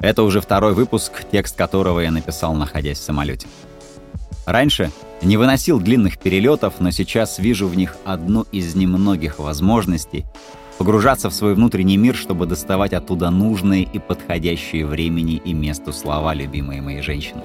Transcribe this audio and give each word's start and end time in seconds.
Это 0.00 0.22
уже 0.22 0.40
второй 0.40 0.72
выпуск, 0.72 1.24
текст 1.30 1.56
которого 1.56 2.00
я 2.00 2.10
написал, 2.10 2.54
находясь 2.54 2.98
в 2.98 3.02
самолете. 3.02 3.46
Раньше 4.46 4.90
не 5.22 5.36
выносил 5.36 5.78
длинных 5.78 6.18
перелетов, 6.18 6.74
но 6.80 6.90
сейчас 6.90 7.38
вижу 7.38 7.68
в 7.68 7.76
них 7.76 7.96
одну 8.04 8.46
из 8.50 8.74
немногих 8.74 9.38
возможностей 9.38 10.24
погружаться 10.78 11.28
в 11.28 11.34
свой 11.34 11.54
внутренний 11.54 11.98
мир, 11.98 12.16
чтобы 12.16 12.46
доставать 12.46 12.94
оттуда 12.94 13.28
нужные 13.28 13.82
и 13.82 13.98
подходящие 13.98 14.86
времени 14.86 15.34
и 15.44 15.52
месту 15.52 15.92
слова 15.92 16.32
любимые 16.32 16.80
моей 16.80 17.02
женщины. 17.02 17.42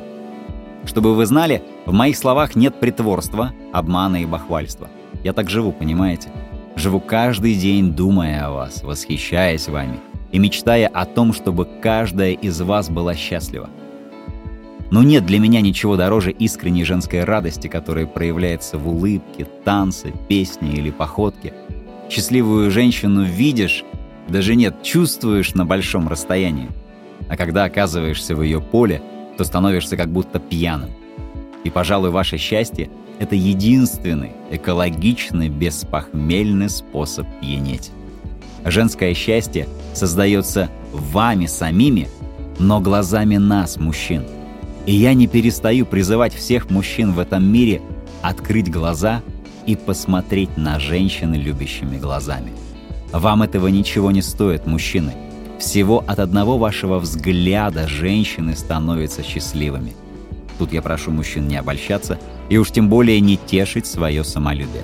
Чтобы 0.86 1.14
вы 1.14 1.26
знали, 1.26 1.62
в 1.86 1.92
моих 1.92 2.16
словах 2.16 2.56
нет 2.56 2.80
притворства, 2.80 3.52
обмана 3.74 4.22
и 4.22 4.26
бахвальства. 4.26 4.88
Я 5.24 5.34
так 5.34 5.50
живу, 5.50 5.74
понимаете? 5.74 6.30
Живу 6.78 7.02
каждый 7.02 7.56
день, 7.56 7.92
думая 7.92 8.48
о 8.48 8.52
вас, 8.52 8.84
восхищаясь 8.84 9.68
вами 9.68 10.00
и 10.36 10.38
мечтая 10.38 10.88
о 10.88 11.06
том, 11.06 11.32
чтобы 11.32 11.66
каждая 11.82 12.34
из 12.34 12.60
вас 12.60 12.90
была 12.90 13.16
счастлива. 13.16 13.70
Но 14.92 15.02
нет 15.02 15.26
для 15.26 15.40
меня 15.40 15.62
ничего 15.62 15.96
дороже 15.96 16.32
искренней 16.32 16.84
женской 16.84 17.24
радости, 17.24 17.70
которая 17.70 18.06
проявляется 18.06 18.78
в 18.78 18.86
улыбке, 18.90 19.48
танце, 19.64 20.12
песне 20.28 20.74
или 20.74 20.92
походке. 20.92 21.54
Счастливую 22.10 22.70
женщину 22.70 23.24
видишь, 23.24 23.86
даже 24.28 24.56
нет, 24.56 24.84
чувствуешь 24.84 25.54
на 25.54 25.66
большом 25.66 26.10
расстоянии. 26.10 26.68
А 27.30 27.38
когда 27.38 27.64
оказываешься 27.64 28.36
в 28.36 28.42
ее 28.42 28.60
поле, 28.60 29.02
то 29.38 29.46
становишься 29.46 29.96
как 29.96 30.10
будто 30.10 30.40
пьяным. 30.40 30.90
И, 31.64 31.70
пожалуй, 31.70 32.10
ваше 32.10 32.38
счастье— 32.38 32.90
это 33.20 33.36
единственный 33.36 34.34
экологичный, 34.52 35.48
беспохмельный 35.48 36.70
способ 36.70 37.26
пьянеть. 37.40 37.90
Женское 38.66 39.14
счастье 39.14 39.68
создается 39.94 40.70
вами 40.92 41.46
самими, 41.46 42.10
но 42.58 42.82
глазами 42.82 43.38
нас, 43.38 43.78
мужчин. 43.78 44.24
И 44.88 44.94
я 44.94 45.14
не 45.14 45.28
перестаю 45.28 45.86
призывать 45.86 46.34
всех 46.34 46.72
мужчин 46.72 47.14
в 47.14 47.20
этом 47.20 47.46
мире 47.46 47.82
открыть 48.24 48.72
глаза 48.72 49.22
и 49.68 49.76
посмотреть 49.76 50.58
на 50.58 50.80
женщины 50.80 51.36
любящими 51.36 51.98
глазами. 51.98 52.52
Вам 53.12 53.44
этого 53.44 53.68
ничего 53.68 54.12
не 54.12 54.24
стоит, 54.24 54.66
мужчины. 54.66 55.14
Всего 55.60 56.04
от 56.06 56.20
одного 56.20 56.58
вашего 56.58 57.00
взгляда 57.00 57.88
женщины 57.88 58.56
становятся 58.56 59.24
счастливыми. 59.24 59.96
Тут 60.58 60.74
я 60.74 60.82
прошу 60.82 61.12
мужчин 61.12 61.48
не 61.48 61.56
обольщаться 61.56 62.20
и 62.50 62.58
уж 62.58 62.72
тем 62.72 62.90
более 62.90 63.20
не 63.20 63.38
тешить 63.38 63.86
свое 63.86 64.24
самолюбие. 64.24 64.84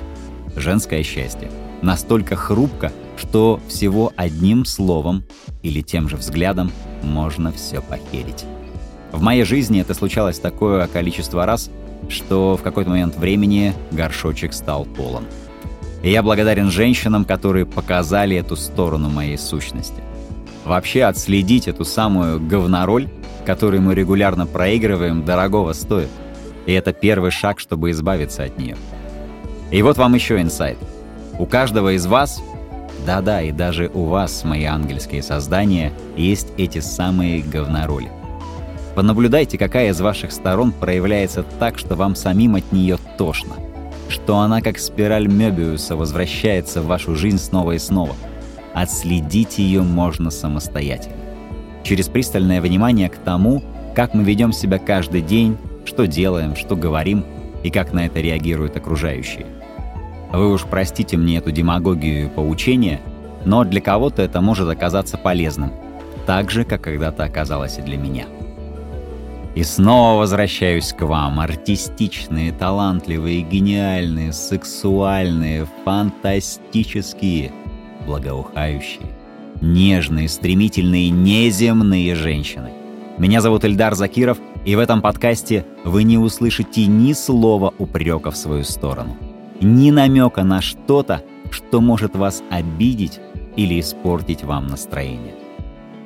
Женское 0.56 1.04
счастье 1.04 1.50
настолько 1.82 2.36
хрупко, 2.36 2.92
что 3.18 3.60
всего 3.68 4.12
одним 4.16 4.66
словом 4.66 5.24
или 5.64 5.82
тем 5.82 6.10
же 6.10 6.18
взглядом 6.18 6.72
можно 7.04 7.52
все 7.52 7.82
похерить. 7.82 8.46
В 9.12 9.22
моей 9.22 9.44
жизни 9.44 9.82
это 9.82 9.94
случалось 9.94 10.40
такое 10.40 10.88
количество 10.88 11.46
раз, 11.46 11.70
что 12.10 12.58
в 12.58 12.62
какой-то 12.62 12.90
момент 12.90 13.16
времени 13.16 13.74
горшочек 13.92 14.54
стал 14.54 14.86
полон. 14.86 15.26
И 16.04 16.10
я 16.10 16.24
благодарен 16.24 16.72
женщинам, 16.72 17.26
которые 17.26 17.66
показали 17.66 18.36
эту 18.36 18.56
сторону 18.56 19.10
моей 19.10 19.38
сущности. 19.38 20.02
Вообще 20.66 21.04
отследить 21.04 21.68
эту 21.68 21.86
самую 21.86 22.40
говнороль, 22.40 23.10
которую 23.46 23.82
мы 23.82 23.96
регулярно 23.96 24.46
проигрываем, 24.46 25.26
дорогого 25.26 25.74
стоит. 25.74 26.10
И 26.66 26.74
это 26.74 26.94
первый 26.94 27.32
шаг, 27.32 27.60
чтобы 27.60 27.92
избавиться 27.92 28.44
от 28.44 28.58
нее. 28.58 28.78
И 29.72 29.82
вот 29.82 29.98
вам 29.98 30.14
еще 30.16 30.40
инсайт. 30.42 30.78
У 31.40 31.46
каждого 31.46 31.96
из 31.96 32.06
вас 32.06 32.42
да-да, 33.06 33.42
и 33.42 33.52
даже 33.52 33.90
у 33.94 34.06
вас, 34.06 34.44
мои 34.44 34.66
ангельские 34.66 35.24
создания, 35.24 35.92
есть 36.16 36.48
эти 36.58 36.80
самые 36.80 37.42
говнороли. 37.42 38.12
Понаблюдайте, 38.96 39.58
какая 39.58 39.90
из 39.90 40.02
ваших 40.02 40.32
сторон 40.32 40.72
проявляется 40.72 41.44
так, 41.60 41.78
что 41.80 41.96
вам 41.96 42.16
самим 42.16 42.56
от 42.56 42.72
нее 42.72 42.98
тошно. 43.18 43.56
Что 44.10 44.40
она, 44.40 44.62
как 44.62 44.78
спираль 44.78 45.28
Мёбиуса, 45.28 45.96
возвращается 45.96 46.82
в 46.82 46.88
вашу 46.88 47.16
жизнь 47.16 47.40
снова 47.40 47.72
и 47.72 47.80
снова. 47.80 48.14
Отследить 48.74 49.58
ее 49.58 49.82
можно 49.82 50.30
самостоятельно. 50.30 51.16
Через 51.84 52.08
пристальное 52.08 52.62
внимание 52.62 53.10
к 53.10 53.16
тому, 53.16 53.64
как 53.96 54.14
мы 54.14 54.24
ведем 54.24 54.52
себя 54.52 54.78
каждый 54.78 55.22
день, 55.22 55.58
что 55.86 56.06
делаем, 56.06 56.56
что 56.56 56.76
говорим 56.76 57.26
и 57.64 57.70
как 57.70 57.94
на 57.94 58.06
это 58.06 58.20
реагируют 58.20 58.78
окружающие. 58.78 59.46
Вы 60.32 60.50
уж 60.50 60.64
простите 60.64 61.18
мне 61.18 61.38
эту 61.38 61.52
демагогию 61.52 62.26
и 62.26 62.30
поучение, 62.30 63.02
но 63.44 63.66
для 63.66 63.82
кого-то 63.82 64.22
это 64.22 64.40
может 64.40 64.70
оказаться 64.70 65.18
полезным, 65.18 65.72
так 66.26 66.50
же, 66.50 66.64
как 66.64 66.82
когда-то 66.82 67.26
оказалось 67.26 67.78
и 67.78 67.82
для 67.82 67.98
меня. 67.98 68.26
И 69.56 69.64
снова 69.64 70.20
возвращаюсь 70.20 70.94
к 70.94 71.02
вам, 71.02 71.42
артистичные, 71.42 72.54
талантливые, 72.54 73.42
гениальные, 73.42 74.32
сексуальные, 74.32 75.68
фантастические, 75.84 77.52
благоухающие, 78.06 79.08
нежные, 79.62 80.30
стремительные, 80.30 81.10
неземные 81.10 82.16
женщины. 82.16 82.72
Меня 83.18 83.42
зовут 83.42 83.66
Эльдар 83.66 83.96
Закиров, 83.96 84.38
и 84.64 84.78
в 84.78 84.80
этом 84.80 85.02
подкасте 85.02 85.66
вы 85.84 86.04
не 86.04 86.18
услышите 86.18 86.86
ни 86.86 87.12
слова 87.12 87.74
упрека 87.78 88.32
в 88.32 88.38
свою 88.38 88.64
сторону– 88.64 89.18
ни 89.62 89.92
намека 89.92 90.44
на 90.44 90.62
что-то, 90.62 91.24
что 91.52 91.82
может 91.82 92.16
вас 92.16 92.44
обидеть 92.50 93.20
или 93.56 93.80
испортить 93.80 94.44
вам 94.44 94.68
настроение. 94.68 95.36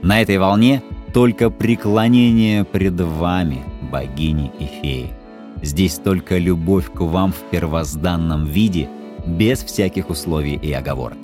На 0.02 0.22
этой 0.22 0.38
волне 0.38 0.84
только 1.14 1.50
преклонение 1.50 2.64
пред 2.64 3.00
вами, 3.00 3.64
богини 3.92 4.52
и 4.60 4.66
феи. 4.66 5.14
Здесь 5.62 5.96
только 5.96 6.38
любовь 6.38 6.92
к 6.92 7.00
вам 7.00 7.32
в 7.32 7.50
первозданном 7.50 8.46
виде, 8.46 8.90
без 9.26 9.64
всяких 9.64 10.10
условий 10.10 10.56
и 10.56 10.72
оговорок. 10.72 11.18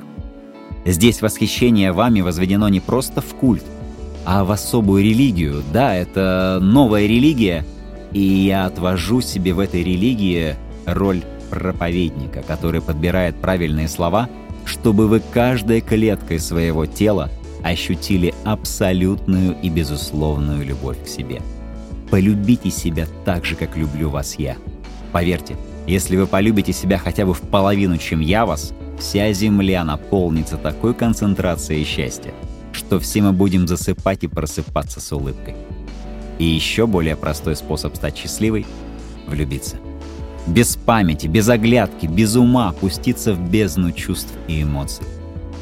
Здесь 0.85 1.21
восхищение 1.21 1.91
вами 1.91 2.21
возведено 2.21 2.69
не 2.69 2.79
просто 2.79 3.21
в 3.21 3.35
культ, 3.35 3.63
а 4.25 4.43
в 4.43 4.51
особую 4.51 5.03
религию. 5.03 5.61
Да, 5.71 5.93
это 5.93 6.59
новая 6.61 7.05
религия, 7.05 7.65
и 8.11 8.21
я 8.21 8.65
отвожу 8.65 9.21
себе 9.21 9.53
в 9.53 9.59
этой 9.59 9.83
религии 9.83 10.55
роль 10.85 11.21
проповедника, 11.51 12.41
который 12.41 12.81
подбирает 12.81 13.35
правильные 13.35 13.89
слова, 13.89 14.29
чтобы 14.65 15.07
вы 15.07 15.19
каждой 15.19 15.81
клеткой 15.81 16.39
своего 16.39 16.85
тела 16.85 17.29
ощутили 17.63 18.33
абсолютную 18.45 19.55
и 19.61 19.69
безусловную 19.69 20.65
любовь 20.65 21.03
к 21.03 21.07
себе. 21.07 21.41
Полюбите 22.09 22.71
себя 22.71 23.05
так 23.25 23.45
же, 23.45 23.55
как 23.55 23.77
люблю 23.77 24.09
вас 24.09 24.35
я. 24.35 24.55
Поверьте, 25.11 25.55
если 25.87 26.15
вы 26.15 26.25
полюбите 26.25 26.73
себя 26.73 26.97
хотя 26.97 27.25
бы 27.25 27.33
в 27.33 27.41
половину, 27.41 27.97
чем 27.97 28.21
я 28.21 28.45
вас, 28.45 28.73
вся 28.97 29.31
земля 29.33 29.83
наполнится 29.83 30.57
такой 30.57 30.93
концентрацией 30.93 31.83
счастья, 31.83 32.33
что 32.71 32.99
все 32.99 33.21
мы 33.21 33.33
будем 33.33 33.67
засыпать 33.67 34.23
и 34.23 34.27
просыпаться 34.27 35.01
с 35.01 35.11
улыбкой. 35.11 35.55
И 36.39 36.45
еще 36.45 36.87
более 36.87 37.15
простой 37.15 37.55
способ 37.55 37.95
стать 37.95 38.17
счастливой— 38.17 38.65
влюбиться 39.27 39.77
без 40.47 40.75
памяти, 40.75 41.27
без 41.27 41.49
оглядки, 41.49 42.07
без 42.07 42.35
ума 42.35 42.69
опуститься 42.69 43.33
в 43.33 43.39
бездну 43.49 43.91
чувств 43.91 44.33
и 44.47 44.63
эмоций. 44.63 45.05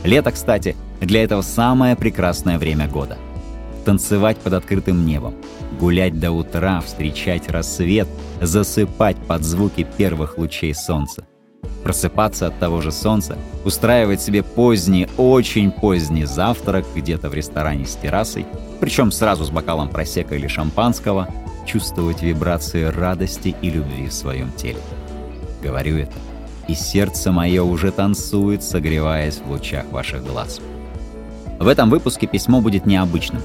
Лето, 0.03 0.31
кстати, 0.31 0.75
для 1.01 1.23
этого 1.23 1.41
самое 1.41 1.95
прекрасное 1.95 2.57
время 2.57 2.87
года. 2.87 3.17
Танцевать 3.85 4.37
под 4.37 4.53
открытым 4.53 5.05
небом, 5.05 5.35
гулять 5.79 6.19
до 6.19 6.31
утра, 6.31 6.81
встречать 6.81 7.49
рассвет, 7.49 8.07
засыпать 8.41 9.17
под 9.17 9.43
звуки 9.43 9.87
первых 9.97 10.37
лучей 10.37 10.73
солнца. 10.73 11.25
Просыпаться 11.83 12.47
от 12.47 12.59
того 12.59 12.81
же 12.81 12.91
солнца, 12.91 13.37
устраивать 13.65 14.21
себе 14.21 14.43
поздний, 14.43 15.07
очень 15.17 15.71
поздний 15.71 16.25
завтрак 16.25 16.85
где-то 16.95 17.29
в 17.29 17.33
ресторане 17.33 17.85
с 17.85 17.95
террасой, 17.95 18.45
причем 18.79 19.11
сразу 19.11 19.45
с 19.45 19.49
бокалом 19.49 19.89
просека 19.89 20.35
или 20.35 20.47
шампанского, 20.47 21.27
чувствовать 21.69 22.23
вибрации 22.23 22.85
радости 22.85 23.55
и 23.61 23.69
любви 23.69 24.07
в 24.07 24.13
своем 24.13 24.51
теле. 24.53 24.79
Говорю 25.61 25.97
это, 25.97 26.15
и 26.67 26.73
сердце 26.73 27.31
мое 27.31 27.61
уже 27.61 27.91
танцует, 27.91 28.63
согреваясь 28.63 29.37
в 29.37 29.51
лучах 29.51 29.85
ваших 29.91 30.25
глаз. 30.25 30.59
В 31.59 31.67
этом 31.67 31.91
выпуске 31.91 32.25
письмо 32.25 32.59
будет 32.59 32.87
необычным. 32.87 33.43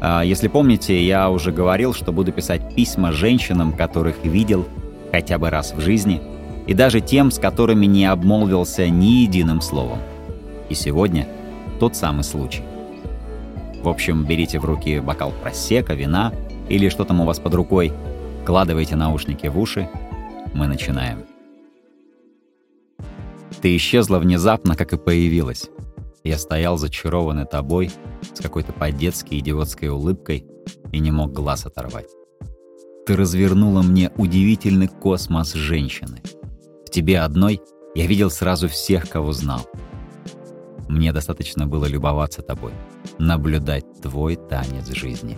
А, 0.00 0.22
если 0.22 0.48
помните, 0.48 1.02
я 1.02 1.30
уже 1.30 1.50
говорил, 1.50 1.94
что 1.94 2.12
буду 2.12 2.30
писать 2.30 2.74
письма 2.74 3.10
женщинам, 3.10 3.72
которых 3.72 4.22
видел 4.22 4.66
хотя 5.10 5.38
бы 5.38 5.48
раз 5.48 5.72
в 5.72 5.80
жизни, 5.80 6.20
и 6.66 6.74
даже 6.74 7.00
тем, 7.00 7.30
с 7.30 7.38
которыми 7.38 7.86
не 7.86 8.04
обмолвился 8.04 8.86
ни 8.90 9.22
единым 9.22 9.62
словом. 9.62 10.00
И 10.68 10.74
сегодня 10.74 11.26
тот 11.80 11.96
самый 11.96 12.24
случай. 12.24 12.62
В 13.82 13.88
общем, 13.88 14.24
берите 14.24 14.58
в 14.58 14.66
руки 14.66 14.98
бокал 15.00 15.32
просека, 15.42 15.94
вина— 15.94 16.30
или 16.68 16.88
что 16.88 17.04
там 17.04 17.20
у 17.20 17.24
вас 17.24 17.38
под 17.38 17.54
рукой, 17.54 17.92
кладывайте 18.44 18.96
наушники 18.96 19.46
в 19.46 19.58
уши. 19.58 19.88
Мы 20.54 20.66
начинаем. 20.66 21.24
Ты 23.60 23.76
исчезла 23.76 24.18
внезапно, 24.18 24.76
как 24.76 24.92
и 24.92 24.98
появилась. 24.98 25.70
Я 26.22 26.38
стоял 26.38 26.78
зачарованный 26.78 27.46
тобой 27.46 27.90
с 28.34 28.40
какой-то 28.40 28.72
по-детски 28.72 29.38
идиотской 29.38 29.88
улыбкой 29.88 30.46
и 30.92 30.98
не 30.98 31.10
мог 31.10 31.32
глаз 31.32 31.66
оторвать. 31.66 32.08
Ты 33.06 33.16
развернула 33.16 33.82
мне 33.82 34.10
удивительный 34.16 34.88
космос 34.88 35.52
женщины. 35.52 36.22
В 36.86 36.90
тебе 36.90 37.20
одной 37.20 37.60
я 37.94 38.06
видел 38.06 38.30
сразу 38.30 38.68
всех, 38.68 39.08
кого 39.08 39.32
знал. 39.32 39.60
Мне 40.88 41.12
достаточно 41.12 41.66
было 41.66 41.86
любоваться 41.86 42.42
тобой, 42.42 42.72
наблюдать 43.18 43.84
твой 44.00 44.36
танец 44.36 44.88
жизни. 44.90 45.36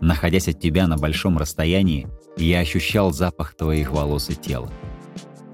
Находясь 0.00 0.48
от 0.48 0.60
тебя 0.60 0.86
на 0.86 0.96
большом 0.96 1.38
расстоянии, 1.38 2.08
я 2.36 2.60
ощущал 2.60 3.12
запах 3.12 3.54
твоих 3.54 3.90
волос 3.90 4.30
и 4.30 4.34
тела. 4.34 4.70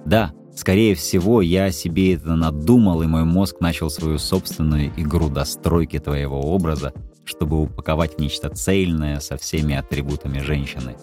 Да, 0.05 0.33
скорее 0.55 0.95
всего, 0.95 1.41
я 1.41 1.71
себе 1.71 2.15
это 2.15 2.35
надумал, 2.37 3.03
и 3.03 3.07
мой 3.07 3.25
мозг 3.25 3.61
начал 3.61 3.89
свою 3.89 4.19
собственную 4.19 4.93
игру 4.97 5.31
достройки 5.31 5.99
твоего 5.99 6.41
образа, 6.41 6.93
чтобы 7.25 7.63
упаковать 7.63 8.17
в 8.17 8.21
нечто 8.21 8.51
цельное 8.51 9.21
со 9.21 9.37
всеми 9.39 9.75
атрибутами 9.75 10.41
женщины. 10.41 10.97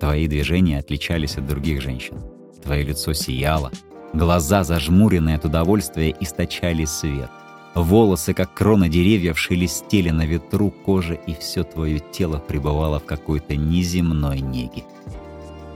Твои 0.00 0.26
движения 0.26 0.78
отличались 0.78 1.36
от 1.36 1.46
других 1.46 1.82
женщин. 1.82 2.16
Твое 2.62 2.82
лицо 2.82 3.12
сияло, 3.12 3.70
глаза, 4.12 4.64
зажмуренные 4.64 5.36
от 5.36 5.44
удовольствия, 5.44 6.14
источали 6.20 6.84
свет. 6.84 7.30
Волосы, 7.74 8.34
как 8.34 8.52
кроны 8.52 8.88
деревьев, 8.88 9.38
шелестели 9.38 10.10
на 10.10 10.26
ветру, 10.26 10.70
кожа 10.70 11.14
и 11.14 11.34
все 11.34 11.62
твое 11.62 12.00
тело 12.00 12.38
пребывало 12.38 12.98
в 12.98 13.04
какой-то 13.04 13.54
неземной 13.54 14.40
неге. 14.40 14.82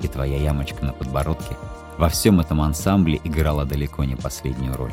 И 0.03 0.09
твоя 0.09 0.37
ямочка 0.39 0.85
на 0.85 0.93
подбородке 0.93 1.57
во 1.97 2.09
всем 2.09 2.41
этом 2.41 2.61
ансамбле 2.61 3.21
играла 3.23 3.65
далеко 3.65 4.05
не 4.05 4.17
последнюю 4.17 4.77
роль. 4.77 4.93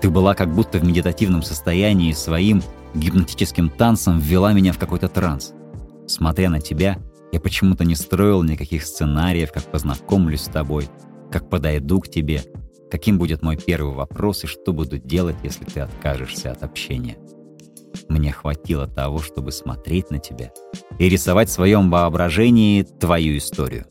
Ты 0.00 0.08
была 0.08 0.34
как 0.34 0.54
будто 0.54 0.78
в 0.78 0.84
медитативном 0.84 1.42
состоянии 1.42 2.12
своим 2.12 2.62
гипнотическим 2.94 3.68
танцем 3.68 4.18
ввела 4.18 4.54
меня 4.54 4.72
в 4.72 4.78
какой-то 4.78 5.08
транс. 5.08 5.52
Смотря 6.06 6.48
на 6.48 6.60
тебя, 6.60 6.98
я 7.32 7.40
почему-то 7.40 7.84
не 7.84 7.94
строил 7.94 8.42
никаких 8.42 8.84
сценариев, 8.86 9.52
как 9.52 9.64
познакомлюсь 9.64 10.42
с 10.42 10.48
тобой, 10.48 10.88
как 11.30 11.50
подойду 11.50 12.00
к 12.00 12.08
тебе, 12.08 12.44
каким 12.90 13.18
будет 13.18 13.42
мой 13.42 13.56
первый 13.56 13.94
вопрос 13.94 14.44
и 14.44 14.46
что 14.46 14.72
буду 14.72 14.98
делать, 14.98 15.36
если 15.42 15.64
ты 15.64 15.80
откажешься 15.80 16.52
от 16.52 16.62
общения. 16.62 17.18
Мне 18.08 18.32
хватило 18.32 18.86
того, 18.86 19.18
чтобы 19.18 19.52
смотреть 19.52 20.10
на 20.10 20.18
тебя 20.18 20.52
и 20.98 21.08
рисовать 21.08 21.48
в 21.48 21.52
своем 21.52 21.90
воображении 21.90 22.82
твою 22.82 23.36
историю. 23.36 23.86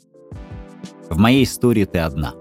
В 1.09 1.17
моей 1.17 1.43
истории 1.43 1.85
ты 1.85 1.99
одна. 1.99 2.33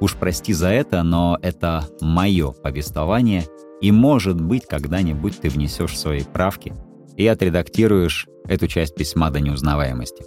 Уж 0.00 0.14
прости 0.16 0.52
за 0.52 0.68
это, 0.68 1.02
но 1.02 1.38
это 1.42 1.86
мое 2.00 2.52
повествование, 2.52 3.44
и, 3.80 3.90
может 3.92 4.40
быть, 4.40 4.66
когда-нибудь 4.66 5.40
ты 5.40 5.48
внесешь 5.48 5.98
свои 5.98 6.22
правки 6.22 6.72
и 7.16 7.26
отредактируешь 7.26 8.26
эту 8.46 8.68
часть 8.68 8.94
письма 8.94 9.30
до 9.30 9.40
неузнаваемости. 9.40 10.24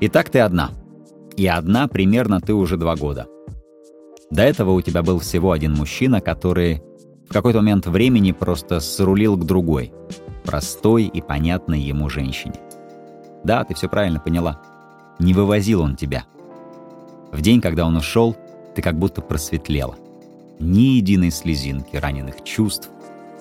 Итак, 0.00 0.30
ты 0.30 0.40
одна. 0.40 0.70
И 1.36 1.46
одна 1.46 1.88
примерно 1.88 2.40
ты 2.40 2.54
уже 2.54 2.76
два 2.76 2.96
года. 2.96 3.26
До 4.32 4.40
этого 4.40 4.70
у 4.70 4.80
тебя 4.80 5.02
был 5.02 5.18
всего 5.18 5.52
один 5.52 5.74
мужчина, 5.74 6.22
который 6.22 6.82
в 7.28 7.34
какой-то 7.34 7.58
момент 7.58 7.86
времени 7.86 8.32
просто 8.32 8.80
срулил 8.80 9.36
к 9.36 9.44
другой, 9.44 9.92
простой 10.42 11.04
и 11.04 11.20
понятной 11.20 11.80
ему 11.80 12.08
женщине. 12.08 12.54
Да, 13.44 13.62
ты 13.64 13.74
все 13.74 13.90
правильно 13.90 14.20
поняла. 14.20 14.58
Не 15.18 15.34
вывозил 15.34 15.82
он 15.82 15.96
тебя. 15.96 16.24
В 17.30 17.42
день, 17.42 17.60
когда 17.60 17.84
он 17.84 17.94
ушел, 17.94 18.34
ты 18.74 18.80
как 18.80 18.98
будто 18.98 19.20
просветлела. 19.20 19.96
Ни 20.58 20.96
единой 20.96 21.30
слезинки 21.30 21.96
раненых 21.96 22.42
чувств, 22.42 22.88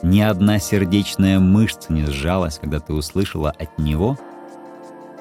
ни 0.03 0.19
одна 0.19 0.59
сердечная 0.59 1.39
мышца 1.39 1.93
не 1.93 2.05
сжалась, 2.05 2.59
когда 2.59 2.81
ты 2.81 2.91
услышала 2.91 3.51
от 3.51 3.79
него, 3.79 4.17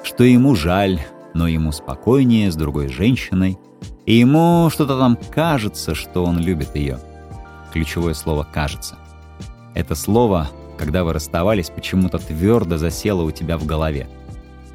что 0.03 0.25
ему 0.25 0.53
жаль, 0.53 0.99
но 1.33 1.47
ему 1.47 1.71
спокойнее 1.71 2.51
с 2.51 2.55
другой 2.55 2.87
женщиной— 2.87 3.57
и 4.05 4.15
ему 4.15 4.69
что-то 4.71 4.97
там 4.97 5.17
кажется, 5.29 5.93
что 5.95 6.25
он 6.25 6.39
любит 6.39 6.75
ее. 6.75 6.99
Ключевое 7.71 8.13
слово 8.13 8.45
«кажется». 8.51 8.97
Это 9.73 9.95
слово, 9.95 10.49
когда 10.77 11.03
вы 11.03 11.13
расставались, 11.13 11.69
почему-то 11.69 12.17
твердо 12.17 12.77
засело 12.77 13.21
у 13.21 13.31
тебя 13.31 13.57
в 13.57 13.65
голове. 13.65 14.09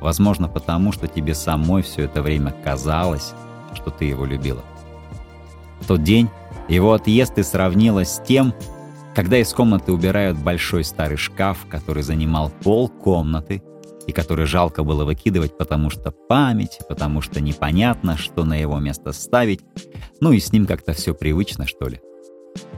Возможно, 0.00 0.49
потому 0.49 0.93
что 0.93 1.08
тебе 1.08 1.35
самой 1.35 1.82
все 1.82 2.05
это 2.05 2.23
время 2.23 2.55
казалось, 2.64 3.35
что 3.75 3.91
ты 3.91 4.06
его 4.06 4.25
любила. 4.25 4.62
В 5.81 5.87
тот 5.87 6.03
день 6.03 6.31
его 6.69 6.93
отъезд 6.93 7.35
ты 7.35 7.43
сравнила 7.43 8.05
с 8.05 8.23
тем, 8.26 8.55
когда 9.14 9.38
из 9.38 9.53
комнаты 9.53 9.93
убирают 9.93 10.38
большой 10.38 10.85
старый 10.85 11.17
шкаф, 11.17 11.67
который 11.69 12.03
занимал 12.03 12.50
пол 12.62 12.88
комнаты, 12.88 13.62
и 14.06 14.12
который 14.12 14.47
жалко 14.47 14.85
было 14.85 15.05
выкидывать, 15.05 15.58
потому 15.58 15.91
что 15.91 16.11
память, 16.11 16.79
потому 16.88 17.20
что 17.20 17.41
непонятно, 17.41 18.17
что 18.17 18.44
на 18.44 18.55
его 18.55 18.79
место 18.79 19.12
ставить, 19.12 19.61
ну 20.20 20.32
и 20.32 20.38
с 20.38 20.53
ним 20.53 20.67
как-то 20.67 20.93
все 20.93 21.14
привычно, 21.14 21.67
что 21.67 21.88
ли. 21.88 22.00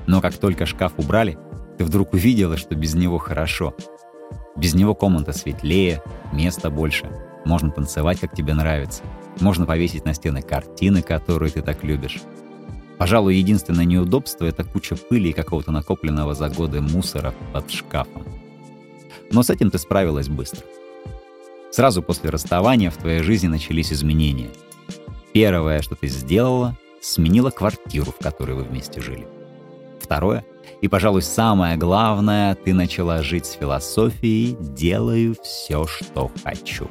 Но 0.07 0.21
как 0.21 0.37
только 0.37 0.67
шкаф 0.67 0.95
убрали, 0.97 1.39
ты 1.77 1.85
вдруг 1.85 2.15
увидела, 2.15 2.57
что 2.57 2.75
без 2.75 2.95
него 2.95 3.19
хорошо. 3.19 3.75
Без 4.57 4.75
него 4.75 4.95
комната 4.95 5.33
светлее, 5.33 6.03
места 6.33 6.71
больше, 6.71 7.09
можно 7.45 7.71
танцевать, 7.71 8.19
как 8.19 8.35
тебе 8.35 8.55
нравится, 8.55 9.03
можно 9.41 9.67
повесить 9.67 10.05
на 10.05 10.15
стены 10.15 10.43
картины, 10.43 11.03
которые 11.03 11.53
ты 11.53 11.63
так 11.63 11.85
любишь. 11.85 12.21
Пожалуй, 12.99 13.37
единственное 13.37 13.85
неудобство— 13.85 14.45
это 14.47 14.65
куча 14.65 14.97
пыли 14.97 15.31
и 15.31 15.35
какого-то 15.35 15.71
накопленного 15.71 16.35
за 16.35 16.49
годы 16.49 16.81
мусора 16.81 17.33
под 17.53 17.71
шкафом. 17.71 18.25
Но 19.31 19.45
с 19.45 19.51
этим 19.51 19.71
ты 19.71 19.79
справилась 19.79 20.29
быстро— 20.29 20.67
Сразу 21.71 22.03
после 22.03 22.31
расставания 22.31 22.91
в 22.91 22.97
твоей 22.97 23.23
жизни 23.23 23.49
начались 23.49 23.93
изменения. 23.93 24.51
Первое, 25.33 25.83
что 25.83 25.95
ты 25.95 26.09
сделала, 26.09 26.77
сменила 27.01 27.51
квартиру, 27.51 28.11
в 28.13 28.23
которой 28.23 28.53
вы 28.53 28.65
вместе 28.65 29.01
жили. 29.01 29.27
Второе, 30.01 30.45
и, 30.81 30.89
пожалуй, 30.89 31.23
самое 31.23 31.77
главное, 31.77 32.55
ты 32.55 32.73
начала 32.73 33.23
жить 33.23 33.47
с 33.47 33.53
философией 33.53 34.57
«делаю 34.59 35.37
все, 35.43 35.87
что 35.87 36.31
хочу». 36.43 36.89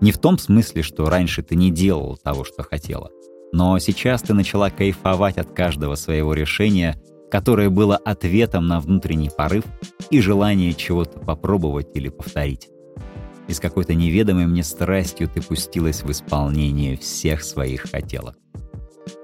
Не 0.00 0.12
в 0.12 0.18
том 0.18 0.38
смысле, 0.38 0.82
что 0.82 1.10
раньше 1.10 1.42
ты 1.42 1.56
не 1.56 1.72
делал 1.72 2.16
того, 2.16 2.44
что 2.44 2.62
хотела, 2.62 3.10
но 3.52 3.78
сейчас 3.80 4.22
ты 4.22 4.32
начала 4.32 4.70
кайфовать 4.70 5.38
от 5.38 5.52
каждого 5.52 5.96
своего 5.96 6.34
решения, 6.34 7.02
которое 7.30 7.68
было 7.68 7.96
ответом 7.96 8.68
на 8.68 8.78
внутренний 8.78 9.30
порыв 9.30 9.64
и 10.10 10.20
желание 10.20 10.72
чего-то 10.72 11.18
попробовать 11.18 11.88
или 11.94 12.08
повторить 12.08 12.68
и 13.48 13.54
с 13.54 13.60
какой-то 13.60 13.94
неведомой 13.94 14.46
мне 14.46 14.62
страстью 14.62 15.28
ты 15.28 15.42
пустилась 15.42 16.02
в 16.02 16.10
исполнение 16.10 16.96
всех 16.96 17.42
своих 17.42 17.90
хотелок. 17.90 18.36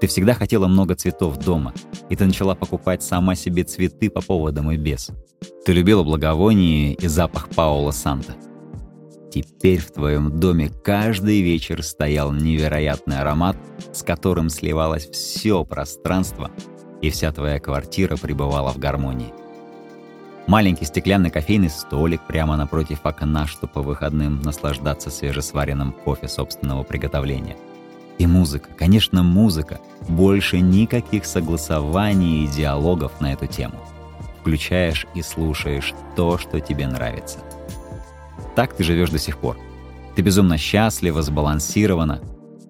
Ты 0.01 0.07
всегда 0.07 0.33
хотела 0.33 0.67
много 0.67 0.95
цветов 0.95 1.37
дома, 1.37 1.73
и 2.09 2.15
ты 2.15 2.25
начала 2.25 2.55
покупать 2.55 3.03
сама 3.03 3.35
себе 3.35 3.63
цветы 3.63 4.09
по 4.09 4.21
поводам 4.21 4.71
и 4.71 4.77
без. 4.77 5.11
Ты 5.65 5.73
любила 5.73 6.03
благовоние 6.03 6.93
и 6.93 7.07
запах 7.07 7.49
Паула 7.49 7.91
Санта. 7.91 8.35
Теперь 9.31 9.79
в 9.79 9.91
твоем 9.91 10.39
доме 10.39 10.69
каждый 10.69 11.41
вечер 11.41 11.83
стоял 11.83 12.31
невероятный 12.31 13.19
аромат, 13.19 13.57
с 13.93 14.01
которым 14.01 14.49
сливалось 14.49 15.07
все 15.07 15.63
пространство, 15.65 16.51
и 17.01 17.09
вся 17.09 17.31
твоя 17.31 17.59
квартира 17.59 18.15
пребывала 18.15 18.71
в 18.71 18.77
гармонии. 18.77 19.33
Маленький 20.47 20.85
стеклянный 20.85 21.31
кофейный 21.31 21.71
столик 21.71 22.21
прямо 22.21 22.55
напротив 22.55 22.99
окна, 23.03 23.47
чтобы 23.47 23.73
по 23.73 23.81
выходным 23.81 24.41
наслаждаться 24.41 25.09
свежесваренным 25.09 25.91
кофе 25.91 26.27
собственного 26.27 26.83
приготовления. 26.83 27.57
И 28.19 28.27
музыка, 28.27 28.69
конечно, 28.77 29.23
музыка. 29.23 29.79
Больше 30.07 30.59
никаких 30.59 31.25
согласований 31.25 32.45
и 32.45 32.47
диалогов 32.47 33.19
на 33.19 33.33
эту 33.33 33.47
тему. 33.47 33.75
Включаешь 34.39 35.07
и 35.15 35.23
слушаешь 35.23 35.95
то, 36.15 36.37
что 36.37 36.59
тебе 36.59 36.87
нравится. 36.87 37.39
Так 38.55 38.75
ты 38.75 38.83
живешь 38.83 39.09
до 39.09 39.17
сих 39.17 39.39
пор. 39.39 39.57
Ты 40.15 40.21
безумно 40.21 40.59
счастлива, 40.59 41.23
сбалансирована. 41.23 42.21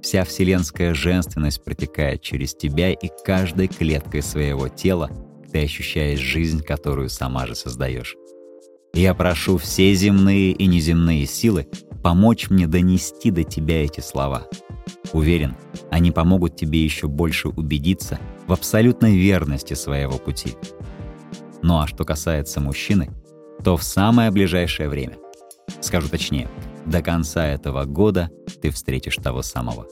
Вся 0.02 0.24
вселенская 0.24 0.94
женственность 0.94 1.64
протекает 1.64 2.22
через 2.22 2.56
тебя 2.56 2.92
и 2.92 3.10
каждой 3.26 3.68
клеткой 3.68 4.22
своего 4.22 4.70
тела 4.70 5.12
ты 5.56 5.64
ощущаешь 5.64 6.20
жизнь, 6.20 6.62
которую 6.62 7.08
сама 7.08 7.48
же 7.48 7.56
создаешь. 7.56 8.18
Я 8.94 9.14
прошу 9.14 9.58
все 9.58 9.94
земные 9.94 10.52
и 10.52 10.66
неземные 10.66 11.26
силы 11.26 11.70
помочь 12.04 12.50
мне 12.50 12.68
донести 12.68 13.32
до 13.32 13.46
тебя 13.46 13.86
эти 13.86 14.02
слова. 14.02 14.50
Уверен, 15.14 15.56
они 15.92 16.12
помогут 16.12 16.58
тебе 16.58 16.84
еще 16.84 17.08
больше 17.08 17.48
убедиться 17.48 18.20
в 18.48 18.52
абсолютной 18.52 19.16
верности 19.16 19.76
своего 19.76 20.18
пути. 20.18 20.56
Ну 21.62 21.80
а 21.80 21.88
что 21.88 22.04
касается 22.04 22.60
мужчины, 22.60 23.12
то 23.64 23.78
в 23.78 23.84
самое 23.84 24.32
ближайшее 24.32 24.90
время, 24.90 25.16
скажу 25.80 26.10
точнее, 26.10 26.50
до 26.86 27.02
конца 27.02 27.48
этого 27.48 27.86
года 27.86 28.30
ты 28.62 28.72
встретишь 28.72 29.16
того 29.16 29.42
самого. 29.42 29.88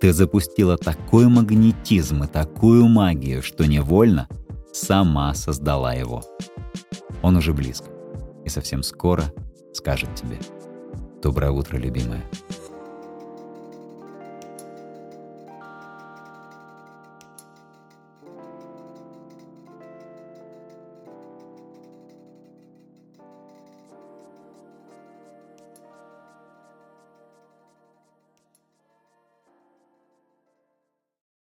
Ты 0.00 0.12
запустила 0.12 0.78
такой 0.78 1.26
магнетизм 1.26 2.22
и 2.22 2.28
такую 2.28 2.86
магию, 2.86 3.42
что 3.42 3.66
невольно 3.66 4.28
сама 4.72 5.34
создала 5.34 5.92
его. 5.92 6.22
Он 7.22 7.36
уже 7.36 7.52
близко 7.52 7.90
и 8.44 8.48
совсем 8.48 8.82
скоро 8.82 9.24
скажет 9.72 10.14
тебе 10.14 10.38
«Доброе 11.22 11.50
утро, 11.50 11.76
любимая». 11.76 12.24